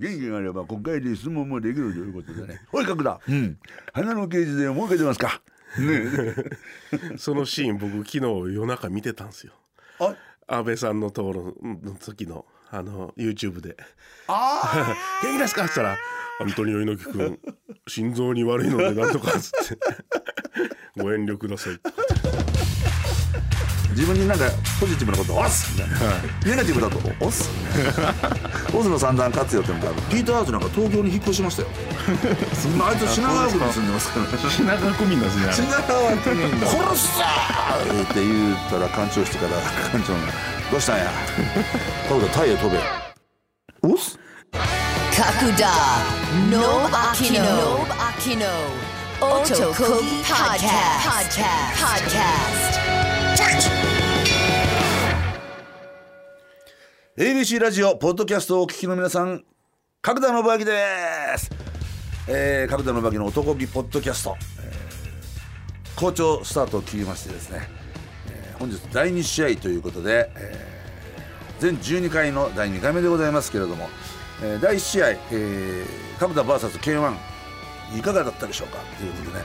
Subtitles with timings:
[0.00, 2.62] 元気があれば国会で質問もできるということでね。
[2.72, 3.58] おい角田、うん、
[3.92, 5.42] 花の刑事で儲けてますか。
[5.78, 6.34] ね
[7.18, 8.20] そのシーン僕昨日
[8.54, 9.52] 夜中見てたんですよ。
[10.00, 10.16] あ。
[10.48, 13.76] 安倍さんの討論の時のあの YouTube で。
[14.26, 15.98] あ「元気ですか?」って言ったら
[16.40, 17.38] 「アントニオ猪木君
[17.86, 19.78] 心臓に悪いのでなんとか」っつって
[20.96, 21.90] 「ご遠慮ください」って
[23.90, 24.44] 自分になんか
[24.80, 25.90] ポジティブなことを押すみたい。
[25.90, 25.96] な、
[26.46, 27.50] ネガティブだと押す。
[28.74, 31.68] オズの三段活用ってのがあるピーター・アウトなんか東京に引っ越しましたよ。
[32.74, 35.66] 今あいつ品川区に住んでますから品川区民なんですね。
[35.66, 39.56] 品川区民殺すぞーって言ったら館長室から。
[39.90, 40.18] 館長が
[40.70, 41.10] 「どうしたんや？
[42.08, 42.78] 角田タイへ飛べ」
[43.88, 44.18] 押す。
[45.12, 45.68] Kakuda,
[46.50, 48.46] no Akino, no Akino,
[49.20, 52.99] Otokogi Podcast, Podcast, Podcast.
[57.18, 59.44] ABC ラジオポッドキャストをお聞きの皆さん
[60.02, 61.50] 角田信明です、
[62.28, 64.80] えー、角田信明の男気ポッドキャスト、えー
[65.96, 67.68] 好調スタートを切りましてですね、
[68.30, 73.88] えー本日第2試合ということで、えー全12回の第2回目でございますけれども、
[74.42, 77.14] えー第1試合、えー、角田 VSK1
[77.98, 78.78] いかがだったでしょうか？
[78.98, 79.44] ということでね。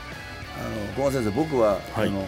[0.58, 2.08] あの小川先生僕は、はい。
[2.08, 2.24] あの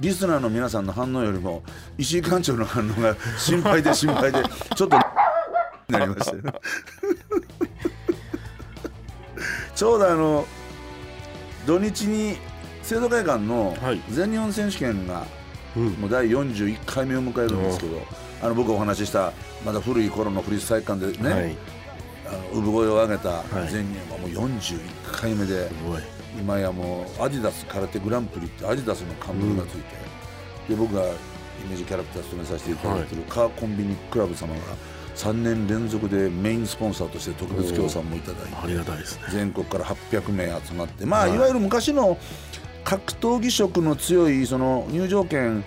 [0.00, 1.62] リスナーの皆さんの反応よりも
[1.98, 4.42] 石井館長の反応が心配で心配で
[4.74, 4.98] ちょっと
[5.88, 6.42] なりましたよ。
[9.74, 10.46] ちょうどあの
[11.66, 12.36] 土日に
[12.82, 14.00] 生徒会館のはい。
[14.10, 15.24] 全日本選手権が
[15.76, 15.88] うん。
[15.92, 18.00] もう第41回目を迎えるんですけど、
[18.42, 19.32] あの僕お話しした
[19.64, 21.56] まだ古い頃のフリース体育館でね、はい。
[22.26, 23.70] あの産声を上げたはい。
[23.70, 24.78] 全日本はもう41
[25.12, 25.70] 回目で、
[26.38, 29.96] 今やもうアディダス空手グランプリってアディダスの冠がついて、
[30.68, 31.06] で僕がイ
[31.68, 34.60] メージキャラクター務めさせていただいてるカーコンビニクラブ様が
[35.16, 39.24] 3年連続でメインスポンサーとして特別協賛もいただいてありがたいですね。
[39.30, 41.34] 全国から800名集まってまあ、はい。
[41.34, 42.16] い、わゆる昔の
[42.84, 45.64] 格闘技色の強いその入場券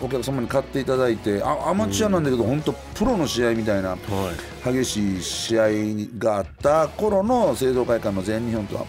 [0.00, 4.72] おお客様に買っていただいてあアマチュアなんだけど本当プロの試合みたいなはい。
[4.72, 5.68] 激しい試合
[6.18, 8.86] があった頃の製造会館の全日本とは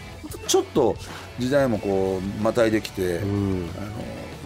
[0.49, 0.95] ちょっと
[1.37, 3.69] 時代もこうまたいできて、うん。
[3.77, 3.87] あの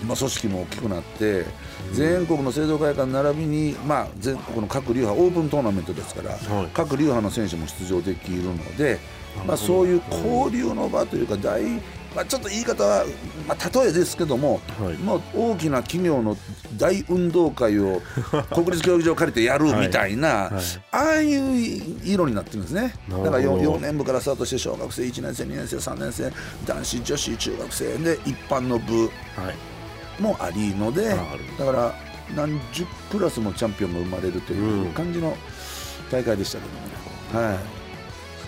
[0.03, 1.45] 今組織も大きくなって、
[1.93, 6.67] 全国の製造会館並びに、まあ、全国の各流派オープントーナメントですから、はい。
[6.73, 8.99] 各流派の選手も出場できるので、
[9.47, 11.61] まあ、そういう交流の場というか大、
[12.15, 13.05] まあ、ちょっと言い方は、
[13.47, 14.93] まあ、例えですけども、はい。
[14.95, 16.37] まあ、大きな企業の
[16.77, 18.01] 大運動会を
[18.53, 20.53] 国立競技場を借りてやるみたいな、はい。
[20.91, 22.93] ああいう色になってるんですね。
[23.09, 26.31] だから 4, 4年部からスタートして小学生1年生2年生3年生
[26.65, 30.21] 男子女子中学生で一般の部はい。
[30.21, 31.09] もありので
[31.57, 31.95] だから
[32.35, 35.35] 何十クラスもチャンピオンが生まれるという感じの
[36.11, 36.65] 大会でしたけ
[37.33, 37.82] どもね、はい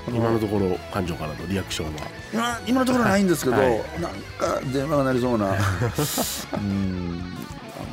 [0.07, 2.01] 今のところ館長からのリアクションは。
[2.33, 3.69] 今今のところはないんですけど、はい。
[3.99, 5.51] なんか電話が鳴りそうな。
[5.51, 7.33] うーん。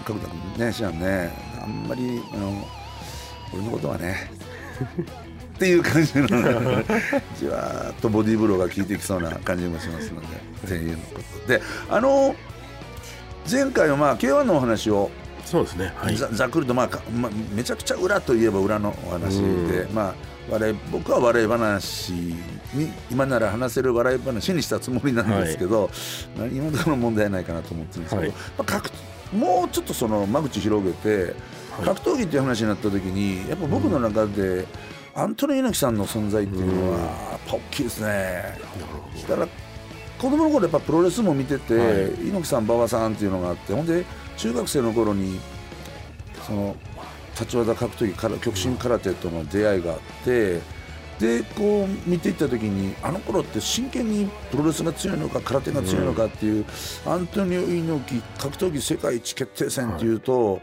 [0.05, 1.33] 角田君ね知らんね。
[1.63, 2.67] あんまりあの
[3.55, 4.31] 俺のことはね
[5.55, 6.35] っていう感じのじ
[7.47, 11.63] わーっとボディーブローが効いてきそうな感じもしますのでっていうことで。
[11.89, 12.35] あの
[13.51, 15.11] 前回はまあ K1 のお話を
[15.53, 15.93] そうですね。
[15.97, 16.17] はい。
[16.17, 20.15] ざざっくりと、まあかまあ、めちゃくちゃ裏といえば裏のお話で、まあ、
[20.51, 25.91] 笑い僕は笑い話に今なら話せる笑い話にしたつもりなんですけど、
[26.39, 28.31] まあ今のところ問題ないかなと思ってるんですけど、はい。
[28.31, 28.91] まあ、格
[29.35, 31.35] もうちょっとその間口広げて、
[31.77, 31.85] はい。
[31.85, 34.67] 格闘技っていう話になった時にやっぱ僕の中で、
[35.15, 37.05] アントニオ猪木さんの存在っていうのはや
[37.37, 38.59] っぱ大きいですね。
[39.29, 39.49] だから
[40.19, 42.05] 子供の頃やっぱプロレスも見てて、はい。
[42.29, 45.41] 猪木さん馬場さんっていうのがあってほんで中学生の頃に
[46.47, 46.77] その
[47.33, 50.61] 立ち技格闘技から極真空手との出会いがあって
[51.19, 56.65] でこう見ていった時にあの頃って真剣にプロレスが強いのか空手が強いのかっていう、
[57.07, 60.61] アントニオ猪木格闘技世界一決定戦っていうと、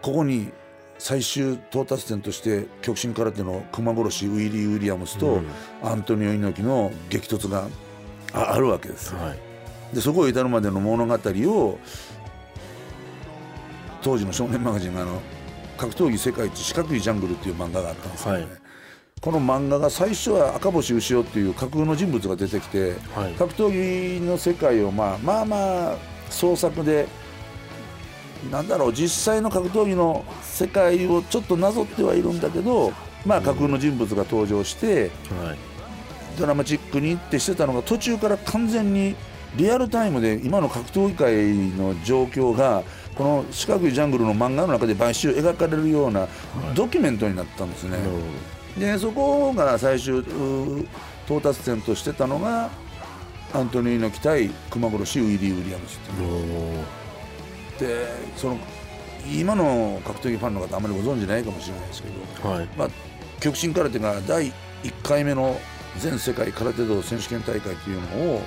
[0.00, 0.50] ここに
[0.98, 5.46] 最終到達点として極真空手の熊殺しウィリー・ウィリアムスと、うん。
[5.82, 7.68] アントニオ猪木の激突が
[8.32, 9.94] ああるわけですはい。
[9.94, 11.78] でそこへ至るまでの物語を
[14.06, 15.20] 当時の少年マガジンがあの
[15.76, 18.52] 格闘技世界一四角いジャングルっていう漫画があったんですけどね、はい。
[19.20, 23.32] この漫画が最初は赤星牛尾っていう架空の人物が出てきて、はい。
[23.32, 25.56] 格闘技の世界をまあまあま
[25.94, 25.96] あ
[26.30, 27.08] 創作で
[28.52, 32.92] なんだろう実際の格闘技の世界をちょっとなぞってはいるんだけど
[33.24, 35.10] まあ架空の人物が登場して、
[35.42, 35.58] はい。
[36.38, 39.16] ドラマチックにってしてたのが途中から完全に
[39.56, 42.84] リアルタイムで今の格闘技界の状況が
[43.16, 46.28] この四角いジャングルの漫画の中で毎週描かれるような
[46.74, 47.98] ドキュメントになったんですね。
[48.78, 50.86] でそこが最終う
[51.24, 52.68] 到達点としてたのが
[53.54, 56.82] アントニー猪木対熊殺しウィリー・ウィリアムスっていう。
[56.82, 57.06] お
[57.78, 58.58] でその
[59.32, 62.68] 今の格闘技ファンの方あまりご存じないかもしれないですけど、ーはい。
[62.76, 62.88] まあ、
[63.40, 64.52] 極真空手が第
[64.82, 65.58] 1回目の
[65.98, 68.42] 全世界空手道選手権大会というのを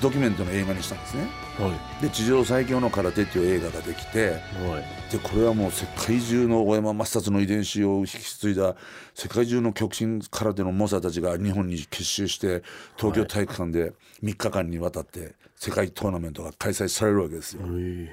[0.00, 1.22] ドキュメントの映画にしたんですね。
[1.58, 1.68] は
[2.02, 5.12] で地上最強の空手っていう映画ができていはい。
[5.12, 8.74] でこれはもう世界中の大山抹殺の遺伝子を引き継いだ
[9.14, 12.62] 世界中の極真空手の猛者たちが日本に結集して
[12.96, 13.92] 東京体育館で
[14.22, 17.62] 3日間にわたって世界トーナメントが開催されるわけですよ。
[17.62, 18.10] はい。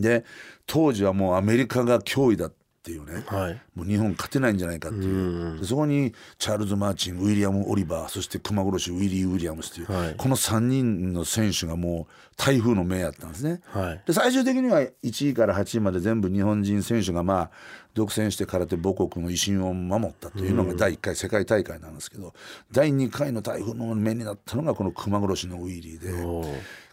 [0.00, 0.24] で
[0.66, 2.52] 当時はもうアメリカが脅威だっ
[2.86, 3.24] ていうね。
[3.26, 3.60] はい。
[3.74, 5.58] もう日本勝てないんじゃないかっていう。
[5.58, 10.14] でそこにチャールズ・マーチンウィリアム・オリバーそして熊殺しウィリー・ウィリアムスという、はい。
[10.16, 13.60] この3人の選手がもう台風の目やったんですね。
[13.66, 14.02] はい。
[14.06, 17.50] で最終的には1位から8位まで全部日本人選手がまあ
[17.94, 22.34] 独占して空手母国の威信を守ったというのが第1回世界大会なんですけど
[22.70, 26.12] 第2回の台風の目になったのがこの熊殺しのウィリーで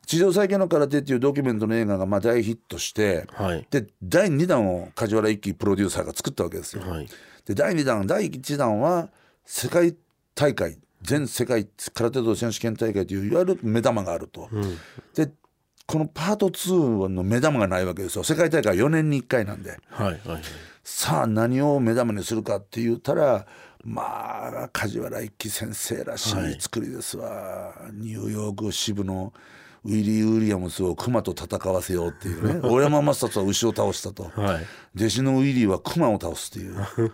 [0.06, 3.68] 地上最強の空手っていうドキュメントの映画がまあ大ヒットしてはい。
[3.70, 6.84] で第2弾を梶原一騎プロデューサーが作ったわけですよ。
[6.84, 7.08] はい。
[7.46, 9.10] で第2弾第1弾は
[9.46, 9.96] 世界
[10.36, 14.50] 大会全世界空手道選手権大会といういわゆる目玉があると。
[15.16, 15.32] で
[15.86, 18.24] このパート2の目玉がないわけですよ。
[18.24, 19.78] 世界大会4年に1回なんで。
[19.90, 20.42] はいはい。
[20.84, 23.46] さあ何を目玉にするかって言ったら
[23.84, 29.34] まあ梶原一騎先生らしい作りですわ、ニューヨーク支部の
[29.86, 32.62] ウィリー・ウィリアムスを熊と戦わせようっていうね。
[32.68, 34.32] 大山抹殺は牛を倒したと。
[34.36, 34.66] はい。
[34.96, 36.76] 弟子のウィリーはクマを倒すっていう。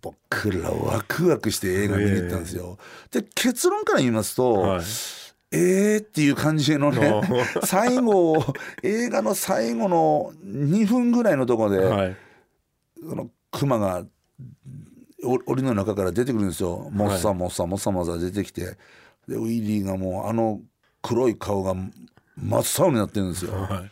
[0.00, 2.78] 僕らワクワクして映画見に行ったんですよ。
[3.12, 4.82] で結論から言いますと、はい。
[5.52, 7.20] えーっていう感じのね
[7.62, 8.42] 最後
[8.82, 12.16] 映画の最後の2分ぐらいのところで、はい。
[13.00, 14.04] そのクマが
[15.24, 16.88] お檻の中から出てくるんですよ。
[16.90, 18.76] もっさもっさもっさもっさ出てきて。
[19.28, 20.60] でウィリーがもうあの
[21.02, 21.74] 黒い顔が
[22.36, 23.52] 真っ青になってるんですよ。
[23.52, 23.90] はい。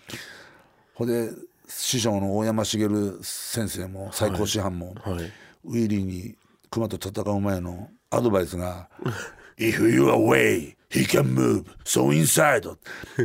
[0.95, 1.31] ほんで
[1.69, 2.89] 師匠の大山茂
[3.23, 5.33] 先生も最高師範も、はい。
[5.65, 6.35] ウィリーに
[6.71, 8.89] 熊と戦う前のアドバイスが
[9.59, 12.77] 「If you are away he can move so inside」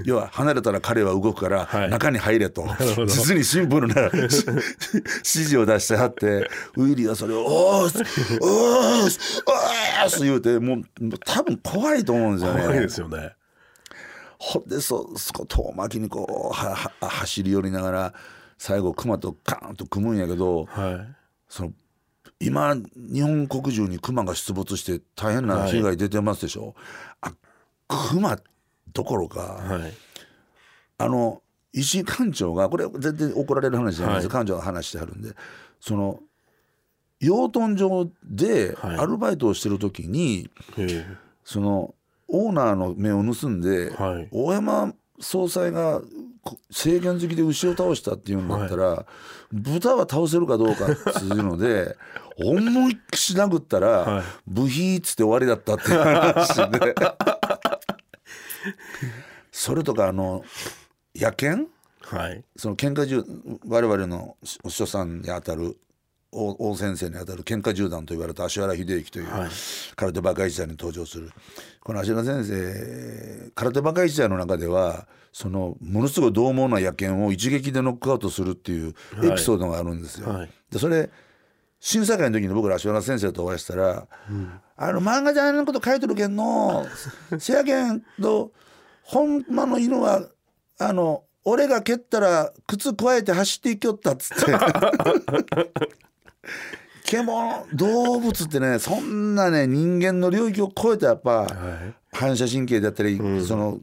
[0.04, 1.90] 要は離れたら彼は動くからはい。
[1.90, 2.66] 中に入れと、
[3.08, 4.30] 実にシンプルな 指
[5.24, 7.98] 示を出してはってウィリーはそれを「おーす
[8.42, 10.84] おーすおーす」言うてもう
[11.26, 12.62] 多分怖いと思うんですよね。
[12.62, 13.34] 怖いですよね
[14.40, 18.14] ほんでそそこ遠巻きにこうはは走り寄りながら
[18.58, 21.16] 最後熊とカーンと組むんやけどはい。
[21.48, 21.74] その
[22.40, 26.76] 今日本国中に熊が出没して大変な被害出てますでしょ、
[27.22, 27.34] あ
[27.88, 28.38] 熊
[28.92, 29.94] どころか、はい。
[30.98, 31.42] あの
[31.72, 34.46] 石井館長がこれ全然怒られる話じゃないです、はい。
[34.46, 35.34] 館長が話してはるんで。
[35.80, 36.20] その
[37.20, 38.98] 養豚場ではい。
[38.98, 41.06] アルバイトをしてる時に、え。
[41.44, 41.96] その
[42.36, 44.28] オーナーの目を盗んで、はい。
[44.32, 46.02] 大山総裁が
[46.44, 49.06] こ制限好きで牛を倒したっていうんだったら、
[49.52, 51.96] 豚は倒せるかどうかっていうので
[52.44, 54.24] 思いっきし殴ったら、はい。
[54.46, 56.96] ブヒーっつって終わりだったっていう話で。
[59.52, 60.44] それとかあの
[61.16, 61.68] 野犬？
[62.12, 62.44] えはい。
[62.58, 63.24] その喧嘩銃
[63.68, 65.78] 我々のお師匠さんにあたる
[66.36, 69.50] 大大先生にあたる喧嘩銃団と言われた芦原秀之という、はい。
[69.96, 71.32] 空手バカ一代に登場する。
[71.82, 80.30] この芦原先生空手バカ一代の中ではそのものすごい獰猛な野犬を一撃でノックアウトするっていうエピソードがあるんですよ。
[80.30, 80.50] はい。
[80.70, 81.10] でそれ
[81.80, 84.08] 審査会の時に僕ら芦原先生とお会いしたら
[84.77, 86.86] 「あの漫画じゃあれのこと書いてるけんの
[87.39, 88.51] せやけんと
[89.04, 90.27] ほんまの犬は
[90.80, 94.51] あの俺が蹴ったら靴加えて走っていきよった」っつって。
[97.06, 102.06] 獣動物ってねそんなね人間の領域を超えてやっぱはい。
[102.16, 103.78] 反射神経であったり、その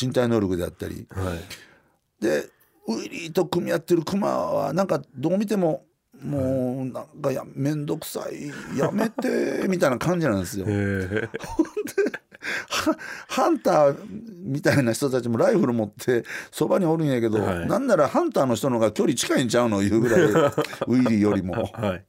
[0.00, 1.06] 身体能力であったり。
[1.10, 2.22] はい。
[2.22, 2.50] で
[2.86, 5.84] ウィリーと組み合ってるクマはなんかどう見ても
[6.22, 10.66] もうなんかや面倒くさいやめてみたいな感じなんですよ。
[10.68, 12.07] ええは
[13.28, 13.96] ハンター
[14.42, 17.68] みたいな人たちもライフル持ってそばにおるんやけど、はい。
[17.68, 21.70] なんならハンターの人の方が距離近いんちゃうのいうぐらい ウィリーよりも。
[21.72, 22.04] はい。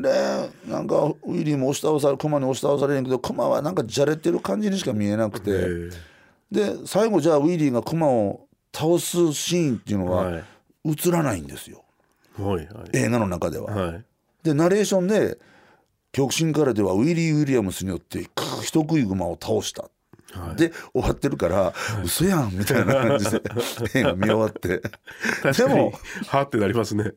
[0.00, 5.90] でなんかウィリーも押し倒されクマに押し倒されるんやけどクマはなんかじゃれてる感じにしか見えなくて、え。
[6.50, 10.44] で最後じゃあウィリーがクマを倒すシーンっていうのえははい。
[10.84, 11.82] 映らないんですよ。
[12.38, 12.66] はいはい。
[12.92, 13.74] 映画の中では。
[13.74, 14.04] はい。
[14.42, 15.38] でナレーションで
[16.16, 19.90] 極真からではウィリー・ウィリアムスによってく人食いグマを倒した。
[20.56, 23.42] で終わってるから、嘘やんみたいな感じで
[24.00, 24.80] 映画見終わって。
[25.52, 25.92] でも
[26.28, 27.12] はってなりますね。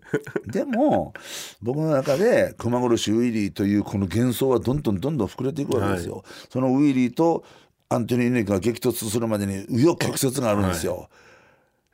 [0.47, 1.13] でも
[1.61, 7.45] 僕の中で熊殺しウィリーというこの幻想はどんどんどんどん膨れていくわけですよ、そのウィリーと
[7.87, 11.09] アントニー猪木が激突するまでに紆余曲折があるんですよ、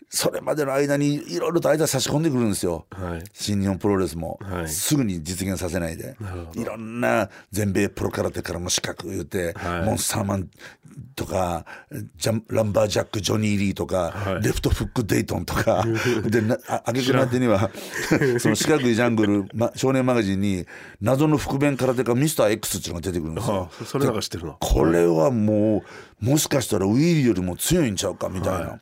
[0.10, 3.24] それまでの間にいろいろと間差し込んでくるんですよ、はい。
[3.34, 4.70] 新日本プロレスも、はい。
[4.70, 6.16] すぐに実現させないで。
[6.56, 9.86] いろんな全米プロ空手からの資格言って、はい。
[9.86, 10.50] モンスターマン
[11.16, 11.66] とか
[12.16, 14.44] ジャンランバージャックジョニー・リーとか、はい。
[14.44, 15.86] レフトフック・デイトンとか
[16.26, 17.70] でなあ挙句の果てには
[18.40, 20.66] その四角いジャングル、ま、少年マガジンに
[21.02, 23.70] 謎の覆面空手家ミスター X っていうのが出てくるんですよ。
[23.70, 24.06] ああそれ
[24.60, 25.84] これはも
[26.22, 28.80] うもしかしたらウィーリーよりも強いんちゃうかみたいな、は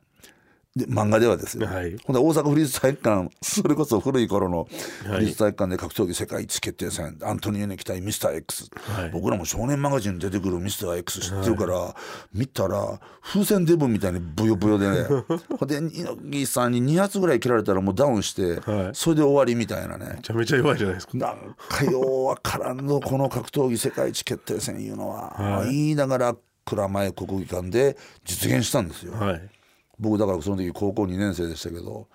[0.76, 1.96] で漫画ではですよ、はい。
[2.04, 4.68] ほんで大阪府立体育館それこそ古い頃の
[5.08, 5.20] はい。
[5.20, 9.10] 府立体育館で格闘技世界一決定戦、アントニオ猪木対ミスター X、はい。
[9.12, 11.96] 僕らも少年マガジンに出てくるミスター X 知ってるから、
[12.34, 15.04] 見たら風船デブみたいにブヨブヨでね
[15.60, 18.92] ほんで猪木さんに2発ぐらい切られたらもうダウンして、はい。
[18.94, 20.14] それで終わりみたいなね。
[20.16, 21.18] めちゃめちゃ弱いじゃないですか。
[21.18, 25.72] なんかようわからんのこの格闘技世界一決定戦いうのは、はい。
[25.72, 29.50] 言いながら蔵前国技館で実現したんですよ、はい
[30.00, 32.08] 僕だからその時高校2年生でしたけど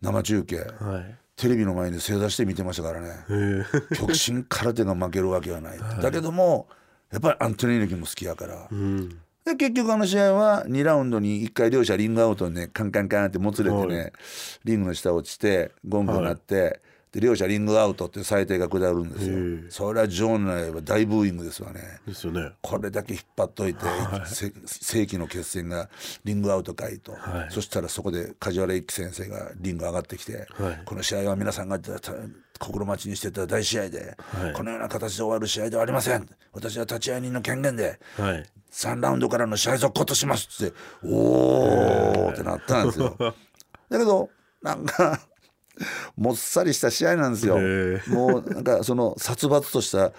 [0.00, 1.14] 生中継、はい。
[1.36, 3.08] テレビの前に正座して見てましたからね。
[3.30, 3.96] ええ。
[3.96, 6.66] 極真空手が負けるわけはない、だけども
[7.10, 9.08] やっぱりアントニオ猪木も好きやから、うん。
[9.44, 14.10] で結局あの試合は2ラウンドに1回両者リングアウトにねカンカンカンってもつれてね、は
[14.64, 16.80] リングの下落ちてゴングになって、
[17.12, 19.70] で両者リングアウトっていう裁定が下るんですよ。
[19.70, 21.80] それは場内は大ブーイングですわね。
[22.06, 22.52] ですよね。
[22.60, 23.84] これだけ引っ張っといて、
[24.26, 25.88] せ世紀の決戦が
[26.24, 27.50] リングアウトかいと、はい。
[27.50, 30.82] そしたらそこで梶原一騎先生がリング上がってきて、はい。
[30.84, 31.92] この試合は皆さんがた
[32.58, 34.52] 心待ちにしてた大試合で、はい。
[34.52, 36.28] このような形で終わる試合ではありません。
[36.52, 38.44] 私は立ち会い人の権限ではい。
[38.72, 43.16] 3ラウンドからの試合続行としますっておーってなったんですよ。
[43.88, 44.28] だけど
[44.60, 45.20] なんか
[46.16, 47.56] もっさりした試合なんですよ。
[47.58, 50.12] へもうなんかその殺伐とした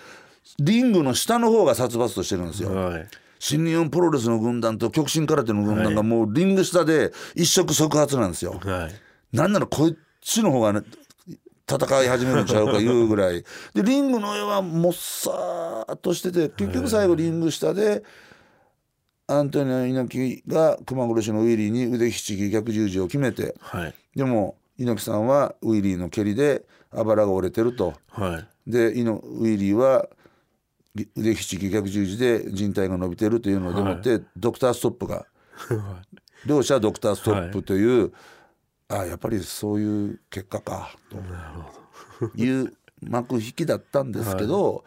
[0.60, 2.74] リングの下の方が殺伐としてるんですよ。
[2.74, 3.08] はい。
[3.40, 8.60] 新日本プロレスの軍団と極真空手の軍団がもうリング下で一触即発なんですよ。
[8.64, 9.36] はい。
[9.36, 10.82] なんならこっちの方がね
[11.70, 13.44] 戦い始めるんちゃうかいうぐらい。
[13.74, 18.04] でリングの上はもっさーっとしてて結局最後リング下で
[19.28, 23.94] アントニオ猪木が熊殺しのウィリーに腕ひしぎ逆十字を決めてはい。
[24.16, 27.94] でも猪木さんはウィリーの蹴りであばらが折れてると。
[28.10, 28.72] はい。
[28.72, 30.08] でウィリーは
[30.96, 35.26] ぎ腕ひしぎ逆十字で人体が伸びてるというのでもって、ドクターストップが。
[36.46, 38.14] 両者ドクターストップという、
[38.90, 44.84] あやっぱりそういう結果かという幕引きだったんですけど、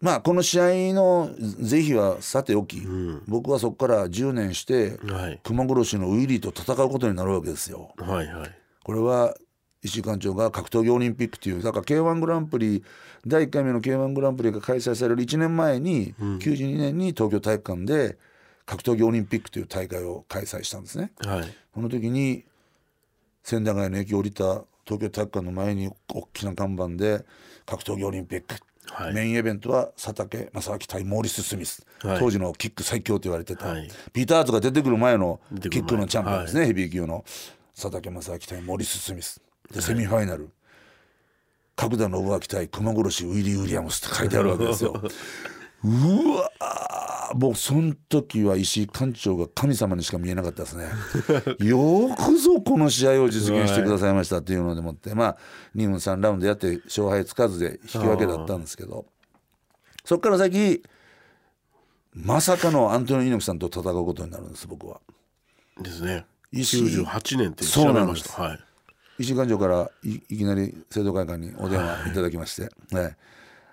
[0.00, 3.22] まあこの試合の是非はさておき、ん。
[3.26, 5.40] 僕はそこから10年してはい。
[5.42, 7.92] 熊殺しのウィリーと戦うことになるわけですよ。
[7.96, 8.50] はいはい。
[8.84, 9.34] これは
[9.82, 12.84] 石井館長が格闘技オリンピックというだから k 1グランプリ
[13.26, 18.18] 第1回目の k 1グランプリが開催される1年前に、92年に東京体育館で
[18.66, 21.12] 格闘技オリンピックという大会を開催したんですね。
[21.18, 21.44] はい。
[21.72, 22.44] この時に
[23.42, 27.24] 千駄ヶ谷の駅を降りた東京体育館の前に大きな看板で
[27.64, 28.54] 格闘技オリンピック、
[28.92, 29.14] はい。
[29.14, 32.18] メインイベントは佐竹正明対モーリス・スミス、はい。
[32.18, 33.90] 当時のキック最強と言われてた、はい。
[34.12, 37.24] ピーター・アーツが出てくる前のキックのチャンピオンですね、ヘビー級の
[37.74, 39.40] 佐竹正明対モーリス・スミス。
[39.72, 40.50] でセミファイナル、
[41.74, 44.94] 角田信明対熊殺しウィリー・ウィリアムスって書いてあるわけですよ。
[45.84, 50.86] うわーもうその時は石井館長が神様にしか見えなかったですね。
[51.66, 55.38] よくぞこの試合を実現してくださいましたっていうのでもって、まあ
[55.74, 59.06] 2分3ラウンドやって勝敗つかずで引き分けだったんですけど
[60.04, 60.82] そこから先
[62.14, 65.00] まさかのアントニオ猪木さんと戦うことになるんです僕は。
[65.80, 66.24] ですね。
[66.52, 68.42] 石井98年って調べました。
[68.42, 68.58] はい。
[69.18, 73.16] 石井館長からいいきなり生徒会館にお電話いただきまして、はい。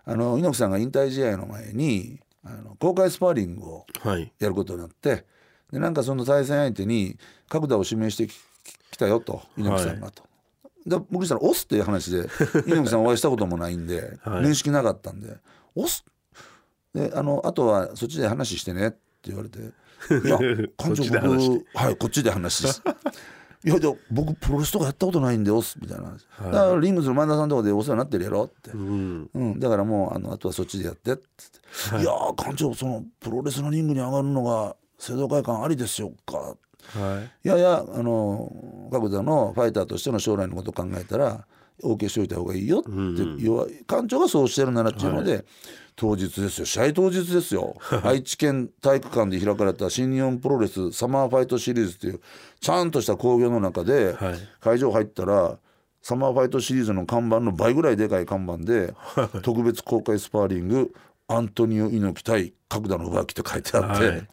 [0.05, 4.31] あの猪木さんが引退試合の前にあの公開スパーリングをはい。
[4.39, 5.25] やることになって
[5.71, 7.17] でなんかその対戦相手に
[7.49, 8.33] 角田を指名してき
[8.91, 10.23] きたよと猪木さんがと。
[10.85, 12.27] で僕したら「押す」っていう話で
[12.67, 14.43] 猪木さんお会いしたこともないんで、はい。
[14.43, 15.37] 面識なかったんで
[15.75, 16.05] 「押す」
[16.93, 19.59] であのあとはそっちで話してねって言われて
[20.11, 22.91] 「いや館長こっちで話し僕はいこっちで話して」
[23.65, 29.29] いやでも僕プロレスとかやったことないんで押すみたいな話、だからリングズの前田さんとこでお世話になってるやろって、うん。
[29.33, 31.23] うん、だからもうあのあとはそっちでやってって。
[31.91, 36.37] 言って、い、やー館長そのプロレスのリングに上がるのが聖堂会館ありですよか。
[36.37, 36.55] は
[37.43, 37.47] い。
[37.47, 38.51] いやいやあの
[38.91, 41.45] 角田のファイターとしての将来のことを考えたら
[41.81, 42.89] OK しておいた方がいいよって、
[43.39, 45.45] 要は館長がそうしてるならっていうので、
[45.95, 46.65] 当日ですよ。
[46.65, 47.75] 試合当日ですよ。
[48.03, 52.21] 愛知県体育館で開かれた新日本プロレスサマーファイトシリーズっていう
[52.59, 54.35] ちゃんとした興行の中で、はい。
[54.59, 55.57] 会場入ったら
[56.01, 58.93] サマーファイトシリーズの看板の倍ぐらいでかい看板で
[59.41, 60.93] 特別公開スパーリング
[61.27, 64.27] アントニオ猪木対角田信朗って書いてあって、はい。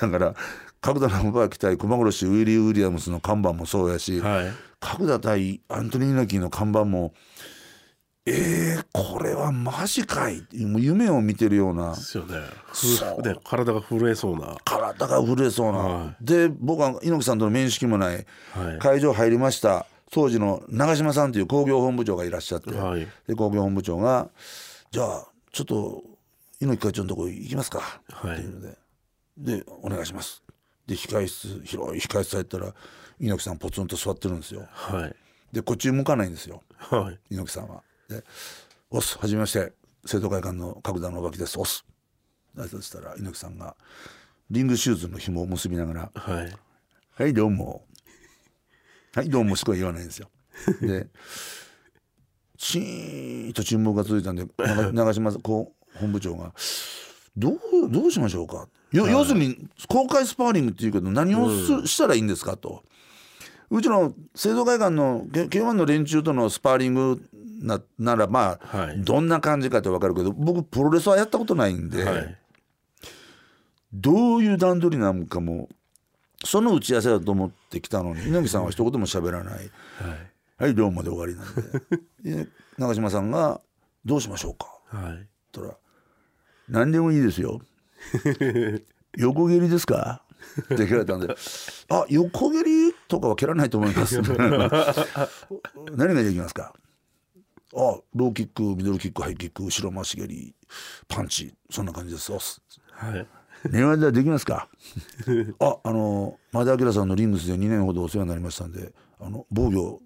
[0.00, 0.34] だから
[0.80, 4.52] 角田信朗対熊殺しウィリー・ウィリアムスの看板もそうやし、はい。
[4.80, 7.12] 角田対アントニオ猪木の看板も
[8.28, 10.42] えー、これはマジかい。
[10.66, 11.94] もう夢を見てるような。
[11.94, 12.40] ですよね。
[12.72, 13.22] そう。
[13.22, 14.56] ふね体が震えそうな。
[14.64, 18.78] 体が震えそうな、はで僕は猪木さんとの面識もない、はい。
[18.80, 19.86] 会場入りました。
[20.10, 23.06] 当時の長嶋さんという工業本部長がいらっしゃって、はい。
[23.28, 24.28] で工業本部長が
[24.90, 26.02] 「じゃあちょっと
[26.60, 28.38] 猪木会長のところ行きますか」はい。
[28.38, 28.78] っていうので
[29.38, 30.42] 「でお願いします」
[30.86, 32.74] で控室広い控室入ったら
[33.20, 34.66] 猪木さんポツンと座ってるんですよ。
[34.70, 35.16] はい。
[35.52, 36.62] でこっち向かないんですよ。
[36.76, 37.18] はい。
[37.30, 37.82] 猪木さんは。
[38.08, 38.24] で
[38.90, 39.72] 「おっすはじめまして。
[40.06, 41.58] 生徒会館の角田のおばきです。
[41.58, 41.84] おっす」
[42.56, 43.76] 挨拶したら猪木さんが
[44.50, 46.56] リングシューズの紐を結びながらはい
[47.12, 47.84] 「はいどうも」
[49.14, 50.30] 「はいどうも」しか言わないんですよ。
[50.80, 51.08] で
[52.56, 56.54] チーンと沈黙が続いたんで長 長嶋こう本部長が
[57.36, 57.58] 「どう
[57.90, 62.84] どうしましょうか」よ要するに公開スパーリングっていうけど何をす、したらいいんですかと。
[63.70, 67.22] うちの生徒会館の K1 の連中とのスパーリング
[67.60, 69.02] なならまあ、はい。
[69.02, 72.38] どんな感じかって分かるけど僕プロレスはやったことないんで、はい。
[73.92, 75.68] どういう段取りなのかも
[76.44, 79.54] その打ち合わせだと思ってきたのに猪木さんは一言も喋らない。
[79.54, 79.66] はい
[80.58, 81.54] 「はい両まで終わり」なん
[82.22, 82.44] で。
[82.44, 83.60] で長嶋さんが
[84.04, 85.14] 「どうしましょうか?」はい。
[85.14, 85.16] っ
[85.52, 85.74] たら
[86.68, 87.60] 「何でもいいですよ」
[89.16, 90.22] 「横蹴りですか?」
[90.62, 91.34] って聞かれたんで
[91.90, 94.20] 「あ横蹴りとかは蹴らないと思います」
[95.96, 96.74] 何ができますか？
[97.74, 100.54] あローキックミドルキックハイキック後ろ回し蹴り
[101.08, 102.32] パンチそんな感じです。
[102.32, 102.38] は
[103.16, 103.26] い。
[103.70, 104.68] 寝技はできますか？
[105.58, 110.00] ああの前田明さんのリングスで2年ほどお世話になりましたんであの防御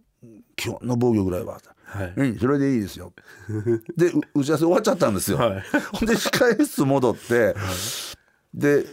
[0.56, 1.60] 基本の防御ぐらいは。
[1.84, 2.12] はい。
[2.16, 3.12] うんそれでいいですよ。
[3.96, 5.62] でう打ち合わせ終わっちゃったんですよ、はい。
[5.92, 7.54] ほんで控え室戻って、
[8.54, 8.86] で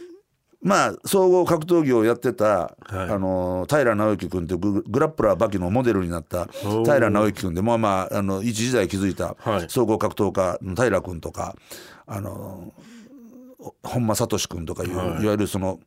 [0.61, 2.95] まあ総合格闘技をやってた、はい。
[2.95, 9.69] あの平直之君っていうググラップラーバキのモデルになった平直之君でまあまああの一時代築いたはい。
[9.69, 11.55] 総合格闘家の平君とか
[12.05, 12.73] あの
[13.83, 15.23] 本間聡君とかいう、はい。
[15.23, 15.79] い、わゆるその、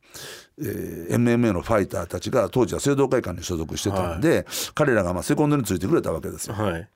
[0.59, 6.55] えー MMA のファイターたちが当時は聖堂会館に所属してたんで、彼らがまあセコンドについてくれたわけですよ。
[6.55, 6.87] はい。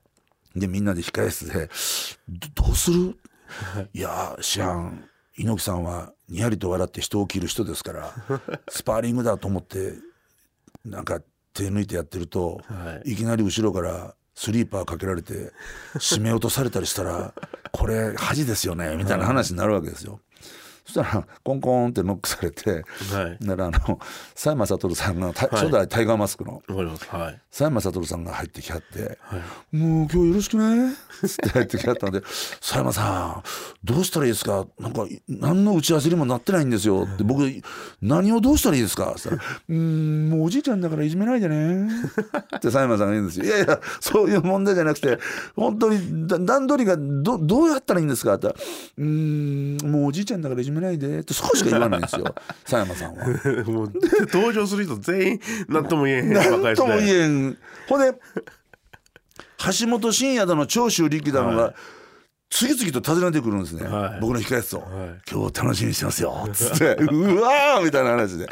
[0.54, 1.68] でみんなで控え室で
[2.56, 3.16] 「どどうする？
[3.92, 5.04] いや知らん。
[5.36, 8.14] 猪木さんはにやりと笑って人を切る人ですから
[8.68, 9.94] スパーリングだと思って
[10.84, 11.20] なんか
[11.52, 15.52] 手抜いてやってると、、はいきなり後ろからスリーパーかけられて
[15.94, 17.32] 締め落とされたりしたら
[17.72, 20.20] これ恥ですよねみたいな話になるわけですよ。
[20.86, 23.44] そしたらコンコンってノックされて、はい。
[23.44, 23.98] ならあの
[24.34, 26.62] 佐山悟さんがた初代タイガーマスクの
[27.50, 29.42] 佐山悟さんが入ってきはってはい
[29.76, 30.94] 「もう今日よろしくね」
[31.26, 32.20] つって入ってきはったんで
[32.60, 33.42] 「佐山さん
[33.84, 34.66] どうしたらいいですか？
[34.78, 37.42] なんか何の打ち合わせにもなってないんですよ」って僕
[38.00, 39.36] 「何をどうしたらいいですか?」っったら
[39.68, 41.88] 「うーんもうおじいちゃんだからいじめないでね」
[42.56, 43.44] って佐山さんが言うんですよ。
[43.46, 45.18] いやいやそういう問題じゃなくて
[45.56, 48.64] 本当にだ段取りがどどうやったらいいんですか?」って言ったら
[48.98, 52.34] 「うーんもうおじいちゃんだからいじめないで」ってそこしか言わないんですよ。
[52.64, 53.24] 佐山さんは。
[53.64, 53.92] もう
[54.32, 56.40] 登場する人全員何とも言えへんな
[56.72, 57.58] んとも言ええん。
[57.88, 58.18] ほんで
[59.80, 61.74] 橋本真也だの長州力だのはが
[62.50, 64.20] 次々と訪ねてくるんですね、はい。
[64.20, 64.90] 僕の控え室を、はい。
[65.30, 68.48] 今日楽しみにしてますよ」つって「うわー!」みたいな話で。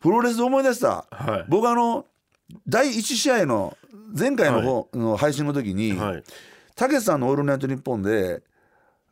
[0.00, 1.44] プロレスで思い出した、はい。
[1.48, 2.06] 僕あの
[2.66, 3.76] 第1試合の
[4.18, 6.24] 前回の方の配信の時に、はい。
[6.74, 8.42] たけしさんの「オールナイトニッポン」で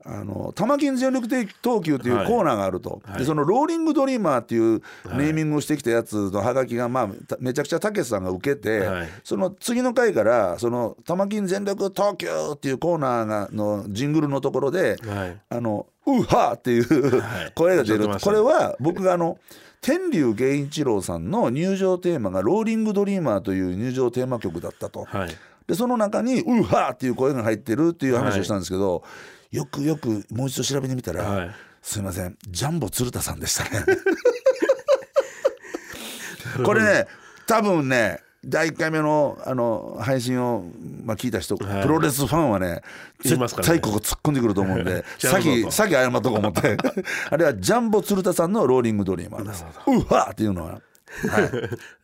[0.05, 1.29] あの玉金全力
[1.61, 2.27] 投球っていうはい。
[2.27, 3.19] コーナーがあると、はい。
[3.19, 4.83] でそのローリングドリーマーっていう
[5.17, 9.09] ネーミングをしてきたやつのハガキが、まあ、ためちゃくちゃたけしさんが受けて、はい。
[9.25, 17.53] その次の回からその玉金全力投球っていうコーナーがのジングルのところではい「あのうは!」っていうはい。
[17.57, 19.39] 声が出る、これは僕があの
[19.83, 25.05] 天竜源一郎さんの入場テーマが「ローリングドリーマー」という入場テーマ曲だったと。
[25.05, 25.29] はい。
[25.67, 29.03] でその中に「うは!」っていう声が入ってるっていう話をしたんですけど、
[29.51, 31.51] よくよくもう一度調べてみたら、はい。
[31.83, 32.37] すいません。
[32.49, 33.85] ジャンボ鶴田さんでしたね。
[36.65, 37.07] これね
[37.47, 40.65] 多分ね第1回目のあの配信を、
[41.05, 41.83] まあ、聞いた人、はい。
[41.83, 42.83] プロレスファンはね
[43.23, 46.77] 絶対ここ突っ込んでくると思うんで 先先謝っとこう思って。
[47.31, 49.65] あれはジャンボ鶴田さんのローリングドリーマーです。
[49.87, 50.83] うわっていうのは、はい、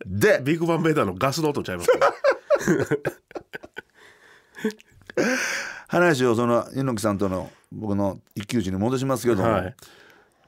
[0.05, 2.13] でビッグバンベーダーのガスの音ちゃいますか？
[5.89, 9.75] 話をその猪木さんとの僕の一騎打ちに戻しますけども、はい。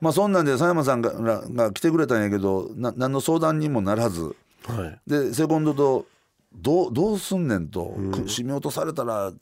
[0.00, 4.36] まあそんなんで佐山さんががが来てくれたんやけどな何の相談にもならず。
[4.66, 5.10] はい。
[5.10, 6.06] でセコンドと
[6.54, 9.32] どうどうすんねんと、く締め落とされたら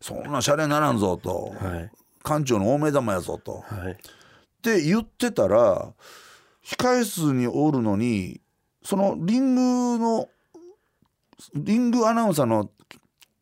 [0.00, 1.90] そんなシャレにならんぞと、はい。
[2.24, 3.64] 館長の大目玉やぞと。
[3.66, 3.92] はい。
[3.92, 3.96] っ
[4.62, 5.92] て言ってたら
[6.64, 8.40] 控え室におるのに
[8.84, 9.54] そのリン
[9.96, 10.28] グの
[11.54, 12.70] リングアナウンサーの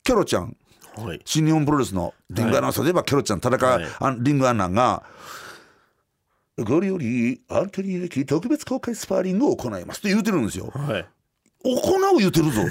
[0.03, 0.57] キョロちゃん
[0.97, 1.21] はい。
[1.25, 2.91] 新日本プロレスのリングアナウンサーとい。
[2.91, 3.85] えばキョロちゃん田中、はい。
[3.99, 5.03] あリングアナが
[6.67, 10.71] 「これよりアントニー特別公開スパーリングを行います」って言うてるんですよ。
[10.75, 11.07] はい。
[11.63, 12.63] 行う言うてるぞ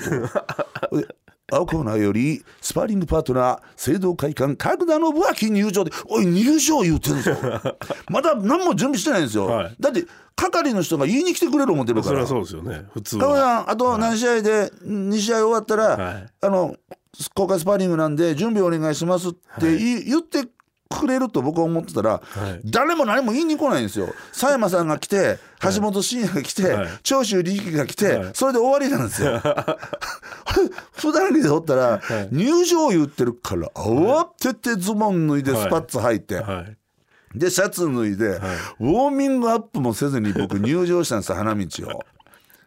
[0.89, 0.97] と。
[0.97, 1.07] で
[1.51, 7.31] 青コーナーよりスパーリングパートナー聖堂会館角田信明入場でおい入場言うてるぞ。
[8.09, 9.75] まだ何も準備してないんですよ、はい。
[9.79, 10.05] だって
[10.35, 12.05] 係の人が言いに来てくれる思ってるから。
[12.09, 13.69] それはそうですよね普通は。
[13.69, 16.27] あと何試合で2試合終わったら、はい。
[16.41, 16.75] あの
[17.33, 20.47] 公開スパーリングなんで準備お願いしますって言,、言って
[20.89, 22.61] くれると僕は思ってたら、はい。
[22.65, 24.07] 誰も何も言いに来ないんですよ。
[24.31, 26.87] 佐山さんが来て橋本真也が来て、はい。
[27.03, 28.31] 長州力が来て、はい。
[28.33, 29.39] それで終わりなんですよ。
[30.93, 32.01] 普段着でおったら、
[32.31, 36.75] 入場言ってるから慌ててズボン脱いでスパッツ履いて、はい。
[37.35, 38.25] でシャツ脱いで、
[38.79, 42.03] ウォーミングアップもせずに僕入場したんですよ花道を。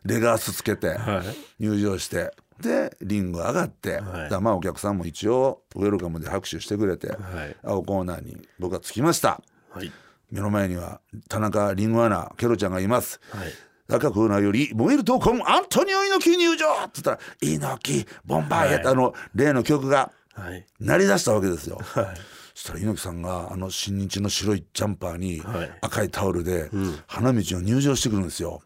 [0.05, 1.25] レガースつけて、は
[1.59, 1.65] い。
[1.65, 2.33] 入場して
[2.63, 4.31] でリング上がって、はい。
[4.31, 7.57] だまあお客さんも一応ウェルカムで拍手してくれて、はい。
[7.63, 9.43] 青コーナーに僕は着きました。
[9.71, 9.93] はい。
[10.31, 13.53] 目の前には田中リングアナケロちゃんがいます、はい。
[13.95, 18.97] 赤コーナーより燃える闘魂アントニオ猪木入場って言ったら「猪木ボンバーヘッド」はい。
[18.97, 20.67] あの例の曲がはい。
[20.81, 21.79] 鳴り出したわけですよ。
[21.83, 22.07] はい。
[22.55, 25.79] そしたら猪木さんがあの新日の白いジャンパーにはい。
[25.83, 26.71] 赤いタオルで
[27.07, 28.63] 花道を入場してくるんですよ。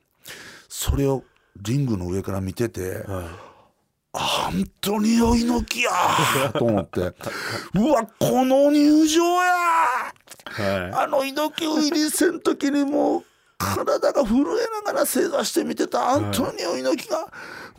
[0.69, 1.25] それを
[1.63, 3.29] リングの上から見てて、は
[4.19, 5.91] アントニオ猪木や。
[5.91, 7.01] ー と思って。
[7.01, 7.05] う
[7.93, 9.53] わこの入場や。
[10.59, 10.63] い。
[10.93, 13.25] はあの猪木入り戦の時にもう
[13.59, 17.29] 体が震えながら正座して見てたアントニオ猪木が、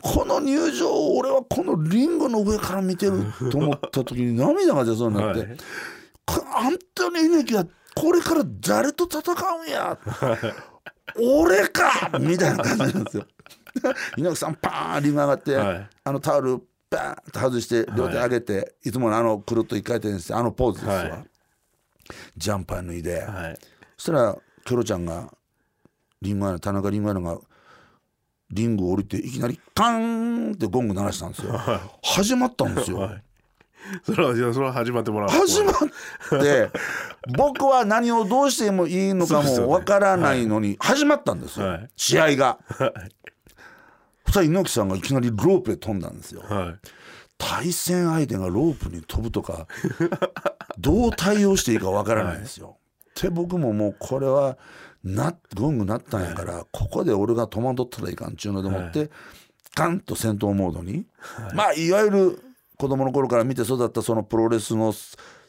[0.00, 5.56] この入場を俺はこのリングの上から見てると思った時に涙が出そうになって、はい。
[6.24, 9.98] こアントニオ猪木はこれから誰と戦うんや。
[11.16, 13.26] 俺かみたいな感じなんですよ。
[14.16, 15.88] 猪木さんパーンリング上がって、はい。
[16.04, 21.24] あのタオルバーンと外して両手上げて、い、つものあのくるっと一回転してあのポーズですわ、はい。
[22.36, 23.58] ジャンパー脱いで、いはい。
[23.96, 25.32] そしたらキョロちゃんが
[26.22, 27.38] リンゴアナ田中リンゴアナが
[28.50, 31.52] リングを降りていきなりカーンってゴング鳴らしたんですよ、
[32.02, 33.22] 始まったんですよ、はい。
[34.02, 35.28] それはじゃあそれは始まってもらう。
[35.28, 36.70] 始まって
[37.36, 41.90] 僕は何をどうしてもいいのかもわからないのに始まったんですよ、はい。
[41.96, 42.58] 試合が。
[44.28, 46.42] そしたら猪木さんがいきなりロープで飛んだんですよ。
[46.42, 46.88] はい。
[47.38, 49.66] 対戦相手がロープに飛ぶとか
[50.78, 52.76] どう対応していいかわからないんですよ。
[53.20, 54.58] で僕ももうこれは
[55.02, 59.10] なゴングなったんやから、ここで俺が戸惑ったらいかんっちゅうのでもって、
[59.74, 61.06] ガンと戦闘モードに、
[61.54, 62.42] まあいわゆる
[62.76, 64.92] 子供の頃から見て育ったそのプロレスの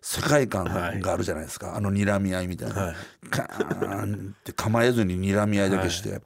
[0.01, 0.65] 世界観
[1.01, 2.95] があるじゃないですか、あの睨み合いみたいな、はい。
[3.29, 6.21] ガーンって構えずに睨み合いだけして、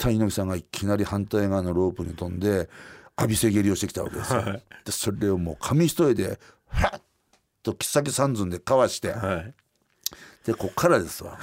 [0.00, 2.70] タイ猪木さんがいきなり反対側のロープに飛んで
[3.18, 4.42] 浴びせ蹴りをしてきたわけですよ。
[4.42, 7.00] でそれをもう紙一重でファッ
[7.62, 9.54] と切っ先三寸でかわして、はい
[10.46, 11.38] でこっからですわ。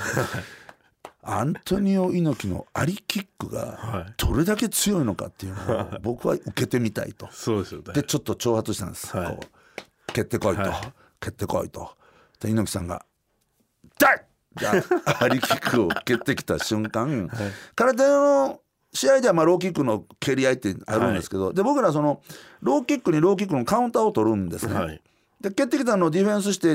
[1.22, 7.30] アントニオ猪木のアリキックがはいどれだけ強いのかっていうのを僕は受けてみたいと。
[7.32, 9.15] そうですよねでちょっと挑発したんです。
[9.15, 10.72] はいこう蹴ってこいと、はい
[11.20, 11.91] 蹴ってこいと。
[12.39, 13.06] で猪木さんが
[14.00, 14.22] 「ダッ!」
[14.58, 17.30] じゃあアリキックを蹴ってきた瞬間、
[17.76, 18.60] 空手の
[18.93, 22.22] 試合ではまあローキックの蹴り合いってあるんですけど、で僕らその
[22.62, 24.74] ローキックにローキックのカウンターを取るんですね。
[24.74, 25.02] はい。
[25.39, 26.74] で蹴ってきたのをディフェンスして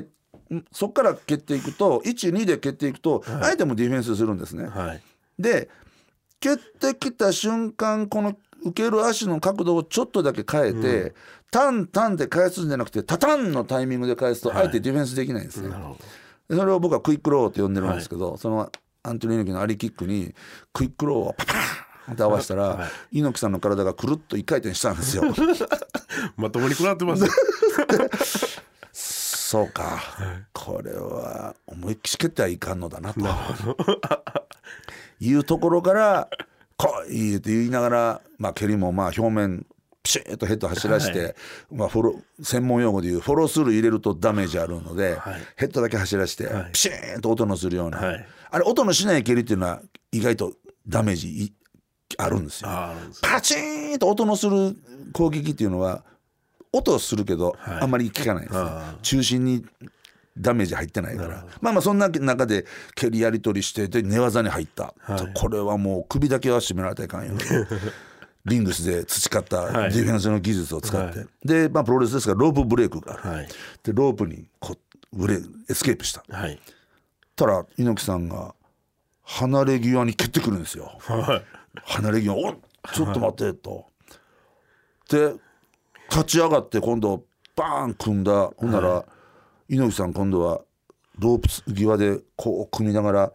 [0.55, 4.66] んそこから蹴っていくと12で蹴っていくと相手もディフェンスするんですね。
[4.66, 5.03] はい。
[5.38, 5.68] で
[6.40, 11.14] 蹴ってきた瞬間この受ける足の角度をちょっとだけ変えて、
[11.51, 15.68] タンタンで返すんじゃなくてタタンのタイミングで返すと相手ディフェンスできないんですね。
[15.68, 16.05] なるほで
[16.57, 18.71] それを僕はクイックローって呼んでるんですけど、その
[19.03, 20.35] アントニオ猪木のアリキックに
[20.73, 25.25] クイックローをパパーンって合わせたら、猪木さんの体がくるっと一回転したんですよ。
[25.33, 25.35] ど
[26.37, 27.25] まともに食らってます
[29.53, 30.01] そうか、
[30.53, 33.21] これは思いっきし蹴ってはいかんのだなと。
[35.21, 36.29] いうところから
[36.77, 39.65] 「来い!」って言いながら、まあ、蹴りもまあ表面
[40.03, 41.37] ピシッとヘッド走らして、
[41.71, 45.41] まあ、フォロ専門用語でいうフォロースルー入れるとダメージあるので、はい。
[45.57, 46.73] ヘッドだけ走らして、はい。
[46.73, 48.27] ピシッと音のするような、はい。
[48.51, 50.55] あれ音のしない蹴りっていうのは意外と
[50.87, 51.53] ダメージい
[52.19, 52.69] あるんですよ。
[53.23, 54.77] パチーンと音のする
[55.12, 56.05] 攻撃っていうのは
[56.73, 57.81] 音するけど、はい。
[57.83, 58.61] あんまり効かないですね。
[58.61, 59.65] あ中心に
[60.37, 61.45] ダメージ入ってないから。
[61.61, 65.33] まあまあそんな中で蹴りやり取りしてで寝技に入った、はい。
[65.35, 67.35] これはもう首だけは絞められたらいかんよ
[68.44, 69.92] リングスで培ったはい。
[69.92, 71.28] ディフェンスの技術を使って、はい。
[71.44, 73.48] で、まあ、プロレスですからロープブレイクがある、はい。
[73.83, 74.76] でロープにこ
[75.12, 76.24] うブレエスケープした。
[76.28, 76.59] はい。
[77.37, 78.55] たら猪木さんが
[79.22, 80.98] 離れ際に蹴ってくるんですよ。
[81.00, 81.42] はい。
[81.85, 82.57] 離れ際「おっ
[82.92, 83.87] ちょっと待って」と。
[85.09, 85.35] で
[86.11, 87.24] 立ち上がって今度
[87.57, 88.50] バーン組んだ。
[88.57, 89.05] ほんなら、
[89.68, 90.62] 猪木さん今度は
[91.18, 93.33] ロープ際でこう組みながら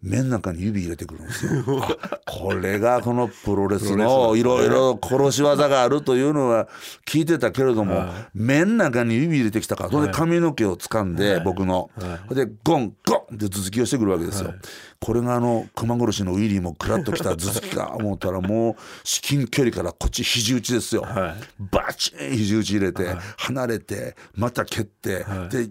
[0.00, 1.64] 目の中に指入れてくるんですよ。
[1.82, 6.68] あ これがこのプロレスのいろいろ殺し技があるというのは
[7.04, 11.90] 聞いてたけれども、目の中に指入れてきたからそれで髪の毛を掴んで、僕の、
[12.30, 14.54] でゴンゴンって頭突きをしてくるわけですよ。
[15.00, 21.02] これがあの熊殺しのウィリーもクラッときた頭突きか思ったらもう至近距離からこっち肘打ちですよ。
[21.02, 21.64] はい。
[21.72, 25.68] バチン肘打ち入れて、離れてまた蹴って、で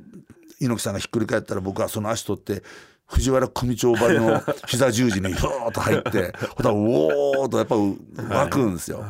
[0.60, 2.64] 猪木さんがひっくり返ったら僕はその足取って
[3.08, 9.04] 藤原組長張りの 膝十字にひょーっと入ってほたらうおーっとやっぱ湧くんですよ。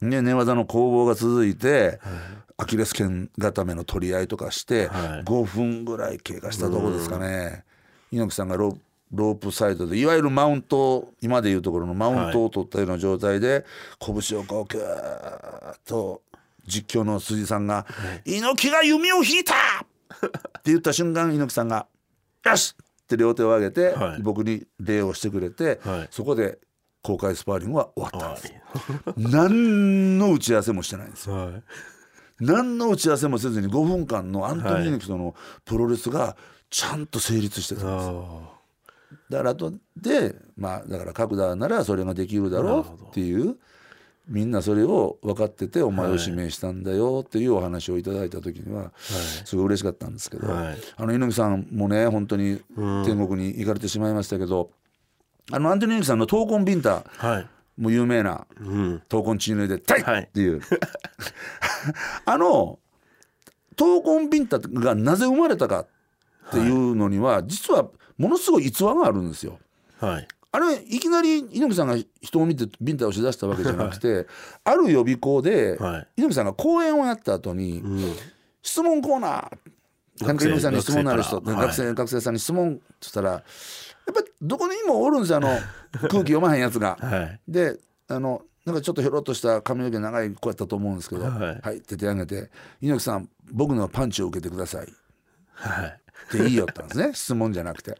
[0.00, 2.00] で寝技の攻防が続いて、
[2.56, 7.64] アキレス腱固めの取り合いとかして、はい5分ぐらい経過したとこですかね
[8.10, 8.76] 猪木さんがロ
[9.12, 13.64] ロープサイドでいわゆるマウント今でいうところのマウントを取ったような状態で、
[14.00, 16.22] 拳をこうグーッと
[16.66, 17.86] 実況の辻さんが
[18.24, 19.54] 「猪木が弓を引いた!」
[20.26, 20.30] っ
[20.62, 21.86] て言った瞬間猪木さんが
[22.44, 22.74] 「よし!」
[23.14, 24.22] って両手を上げて、はい。
[24.22, 26.08] 僕に礼をしてくれて、はい。
[26.10, 26.58] そこで
[27.02, 28.52] 公開スパーリングは終わったんです。
[29.04, 31.52] は 何の打ち合わせもしてないんですよ。
[32.40, 36.36] 何の打ち合わせもせずに5分間のアントニオ猪木とのプロレスが
[36.70, 38.62] ちゃんと成立してたんです、あ。
[39.30, 43.58] だから後でまあだから角田ならそれができるだろうっていう
[44.32, 50.76] みんなそれを分かっててお前を指名したんだよっていうお話をいただいた時にはすごい嬉しかったんですけど、はい。
[50.96, 52.62] あの猪木さんもね本当に
[53.04, 54.70] 天国に行かれてしまいましたけど、
[55.50, 57.46] あのアントニオ猪木さんの闘魂ビンタあはい。
[57.76, 59.02] も有名なうん。
[59.06, 60.22] 闘魂血抜いで「タイ!」はい。
[60.22, 60.62] っていう、
[62.24, 62.78] あの
[63.76, 65.86] 闘魂ビンタがなぜ生まれたかっ
[66.50, 69.58] ていうのには、実はものすごい逸話があるんですよ。
[70.00, 74.26] はいあれいきなり猪木さんが人を見てビンタをしだしたわけじゃなくて
[74.64, 76.08] ある予備校で、はい。
[76.18, 78.14] 猪木さんが講演をやった後に、うん。
[78.62, 83.42] 質問コーナーなんか猪木さんに質問のある人学生学生学生さんに質問って言ったらやっ
[84.14, 85.48] ぱりどこにもおるんですよあの
[85.92, 86.98] 空気読まへんやつが。
[87.00, 87.40] はい。
[87.48, 92.50] であのなんかちょっとひょろっとした髪の毛長い子やったと思うんですけど「ははいい」って手挙げて
[92.82, 94.86] 「猪木さん僕のパンチを受けてください」
[95.54, 95.86] はい。
[95.86, 97.12] って言いよったんですね。
[97.14, 97.96] 質問じゃなくて。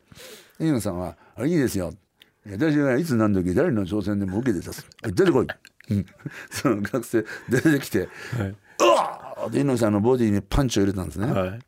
[0.60, 1.92] 猪木さんは「あいいですよ」
[2.46, 5.46] 私がいつ何時誰の挑戦でも受けてたす出てこい。
[5.90, 6.06] うん。
[6.50, 8.48] その学生出てきては「い。
[8.48, 11.58] うわー!」で猪木さんのボディにパンチを入れたんですね、はい。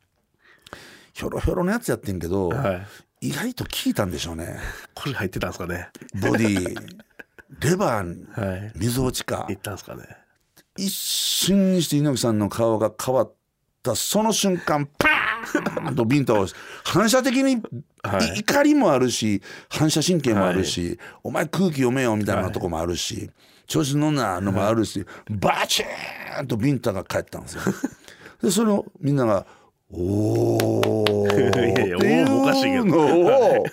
[1.13, 3.27] ひょろひょろのやつやってんけど、はい。
[3.27, 4.59] 意外と効いたんでしょうね。
[4.93, 5.89] これ入ってたんですかね。
[6.21, 6.75] ボディ
[7.61, 8.71] レバーにはい。
[8.75, 9.45] 溝落ちか。
[9.49, 10.03] いったんですかね。
[10.77, 13.33] 一瞬にして猪木さんの顔が変わっ
[13.81, 16.47] たその瞬間パーンとビンタを
[16.83, 17.61] 反射的に、
[18.07, 18.27] はい。
[18.37, 23.29] い怒りもあるし反射神経もあるし、お前空気読めよみたいなとこもあるし、
[23.67, 27.61] 調子乗んなのもあるし、バチーンとビンタが返ったんですよ。
[28.41, 29.45] でそれをみんなが
[29.91, 33.63] 「おー」っていうのを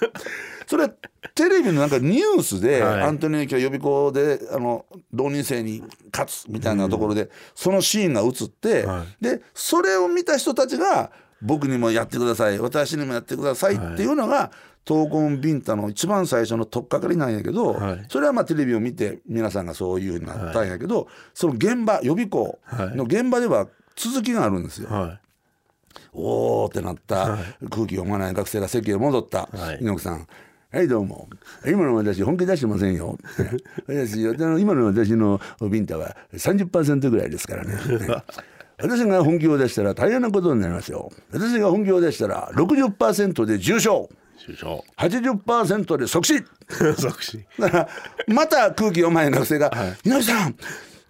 [0.66, 0.88] それ
[1.34, 3.02] テレビのなんかニュースで、はい。
[3.02, 11.10] アントニオ猪木が予備校であの浪人生に勝つみたいなところで、そのシーンが映って、はでそれを見た人たちが
[11.42, 14.52] 僕にもやってください私にもやってくださいっていうのが、
[14.85, 18.05] 闘魂ビンタの一番最初の取っかかりなんやけど、はい。
[18.09, 24.88] それはまあテレビを見て皆さんがそういうふうになったんやけど、その現場予備校の現場では続きがあるんですよ。
[24.88, 25.18] は
[26.12, 27.38] おーってなった、
[27.70, 29.78] 空気読まない学生が席へ戻った、はい。
[29.81, 30.26] 猪木さん
[30.72, 31.28] 「はいどうも。
[31.66, 33.18] 今の私本気出してませんよ」
[33.87, 37.74] 私今の私のビンタは30%ぐらいですからね
[38.78, 41.11] 私が本気を出したら大変なことになりますよ。
[41.32, 44.08] 私が本気を出したら60%で重症。
[44.11, 46.42] い首相80%で即死。
[46.98, 47.44] 即死。
[47.58, 47.88] だから
[48.26, 49.70] また空気読まない学生が
[50.04, 50.56] 「猪木さん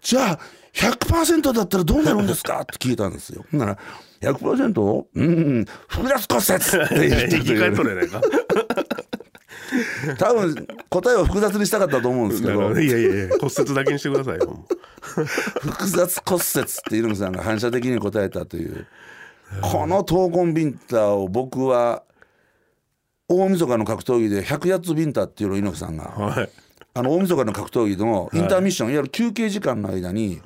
[0.02, 0.38] じゃあ
[0.74, 3.44] 100%だったらどうなるんですか?」って聞いたんですよ。
[3.52, 3.78] なら
[4.20, 5.04] 「100%?
[5.14, 8.20] うん複雑骨折」って言って生き返っとるやないか
[10.18, 12.78] 多分答えを複雑にしたかったと思うんですけど。
[12.78, 14.38] いやいやいや骨折だけにしてください
[15.60, 18.86] 複雑骨折って猪木さんが反射的に答えたという。
[19.60, 22.02] この闘魂ビンタを僕は
[23.28, 26.14] 大晦日の格闘技で100やつビンタっていうのを猪木さんが。
[26.16, 26.50] うはい。
[26.94, 30.42] あの大晦日の格闘技のインターミッション、い、わゆる休憩時間の間に、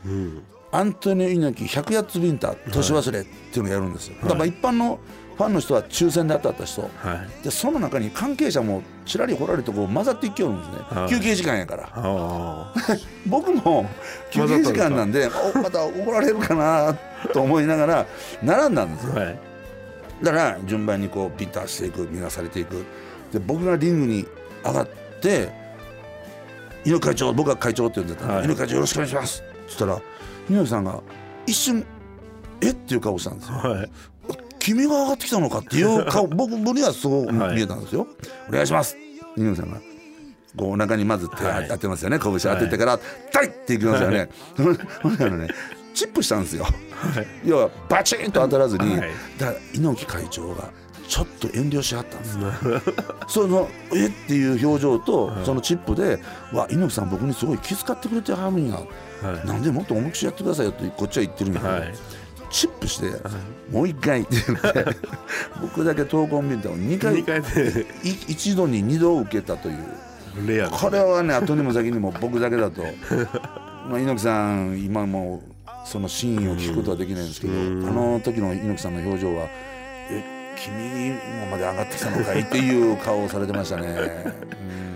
[0.70, 5.00] アントニオ猪木100やつビンタ年忘れっていうのをやるんですよ、だからまあ一般の
[5.36, 6.82] ファンの人は抽選で当たった人。
[6.82, 6.88] は
[7.40, 7.44] い。
[7.44, 11.10] でその中に関係者もちらりほらりとこう混ざっていきよるんですね、はい。
[11.10, 11.90] 休憩時間やから。
[11.94, 12.72] あ
[13.26, 13.88] 僕も
[14.30, 16.96] 休憩時間なんでおまた怒られるかな
[17.34, 18.06] と思いながら
[18.42, 19.12] 並んだんですよ。
[19.16, 19.38] あはい。
[20.22, 22.84] だから順番にこうピッターしていく見なされていく。
[23.32, 24.26] で僕がリングに
[24.64, 24.88] 上がっ
[25.20, 25.52] て
[26.84, 28.44] 猪木会長僕が会長って呼んでたら、はい。
[28.44, 30.00] 猪木会長よろしくお願いします」っつったら
[30.48, 31.00] 猪木さんが
[31.46, 31.84] 一瞬
[32.62, 32.70] 「え？
[32.70, 33.56] っ?」ていう顔したんですよ。
[33.56, 33.90] はい
[34.66, 37.54] 君が上がってきたのかっていう顔 僕にはそうはい。
[37.54, 38.08] 見えたんですよ。
[38.48, 38.96] お願いします。
[39.36, 39.80] 猪木さんが。
[40.56, 41.68] こうお腹にまず手はい。
[41.68, 42.98] 当てますよね、拳当ててから
[43.30, 44.28] 「タイ!」っていきますよね。
[44.56, 44.64] ほ
[45.10, 45.48] んであのね
[45.94, 46.66] チップしたんですよ。
[47.44, 49.10] 要はバチンと当たらずに、はい。
[49.38, 50.70] だから猪木会長が
[51.06, 52.52] ちょっと遠慮しはったんですよ。
[53.28, 54.06] そのえ？
[54.06, 56.20] っていう表情と、そのチップで
[56.52, 58.82] 「わ猪木さん僕にすごい気遣ってくれてはるんや、は
[59.44, 59.46] い。
[59.46, 61.72] なんでもっと重くしやってくださいよ」ってこっちは言ってるんやけど、
[62.56, 63.10] はいチップして、
[63.70, 64.22] もう一回。
[64.22, 64.96] って言って
[65.60, 67.86] 僕だけ闘魂ビンタを2回二回で。
[68.02, 70.70] い一度に2度受けたという。
[70.70, 72.82] これはね後にも先にも僕だけだと。
[73.90, 75.42] まあ猪木さん今も
[75.84, 77.86] その真意を聞くことはできないんですけど、うん。
[77.86, 79.48] あの時の猪木さんの表情は
[80.10, 80.24] 「え
[80.56, 83.86] 君今まで上がってきたのかい?」っていう顔をされてましたね。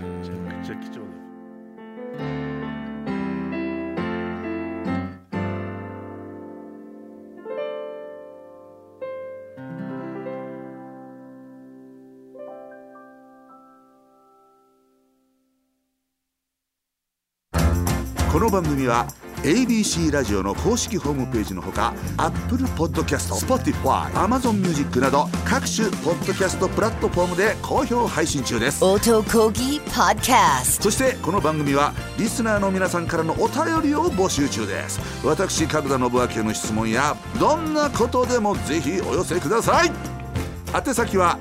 [18.75, 19.07] 組は
[19.43, 28.83] ABC ラジオの公式ホームページのほか Apple Podcast、Spotify、Amazon Music など各種ポッドキャストプラットフォームで好評配信中です。
[28.83, 30.81] Otokogi Podcast.
[30.81, 34.99] そしてこの番組はリスナーの皆さんからのお便りを募集中です。
[35.25, 39.91] 私角田信明への質問やどんなことでもぜひお寄せください。
[40.73, 41.37] 宛先は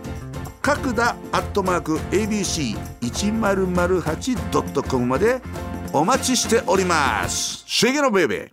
[0.62, 5.40] 角田アットマーク ABC1008.com まで
[5.92, 7.64] お待ちしております。
[7.66, 8.50] シゲのベイビー。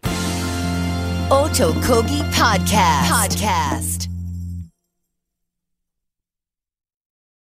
[1.29, 4.16] オートコギポッドキャスト。